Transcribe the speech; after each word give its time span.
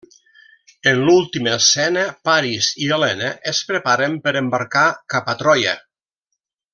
En 0.91 1.01
l'última 1.09 1.51
escena 1.57 2.05
Paris 2.29 2.69
i 2.87 2.89
Elena 2.97 3.29
es 3.55 3.59
preparen 3.73 4.19
per 4.27 4.33
embarcar 4.45 4.87
cap 5.17 5.31
a 5.35 5.41
Troia. 5.43 5.77